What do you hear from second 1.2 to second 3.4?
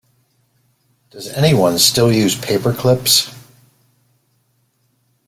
anyone still use paper clips?